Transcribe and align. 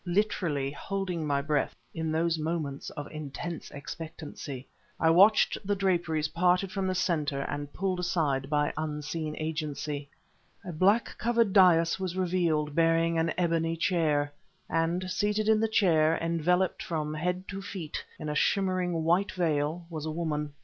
Literally 0.07 0.71
holding 0.71 1.27
my 1.27 1.43
breath, 1.43 1.75
in 1.93 2.11
those 2.11 2.39
moments 2.39 2.89
of 2.89 3.05
intense 3.11 3.69
expectancy, 3.69 4.65
I 4.99 5.11
watched 5.11 5.59
the 5.63 5.75
draperies 5.75 6.29
parted 6.29 6.71
from 6.71 6.87
the 6.87 6.95
center 6.95 7.41
and 7.41 7.71
pulled 7.71 7.99
aside 7.99 8.49
by 8.49 8.73
unseen 8.75 9.35
agency. 9.37 10.09
A 10.65 10.71
black 10.71 11.15
covered 11.19 11.53
dais 11.53 11.99
was 11.99 12.17
revealed, 12.17 12.73
bearing 12.73 13.19
an 13.19 13.31
ebony 13.37 13.77
chair. 13.77 14.33
And 14.67 15.07
seated 15.11 15.47
in 15.47 15.59
the 15.59 15.67
chair, 15.67 16.17
enveloped 16.19 16.81
from 16.81 17.13
head 17.13 17.47
to 17.49 17.61
feet 17.61 18.03
in 18.17 18.27
a 18.27 18.33
shimmering 18.33 19.03
white 19.03 19.31
veil, 19.33 19.85
was 19.87 20.07
a 20.07 20.11
woman. 20.11 20.53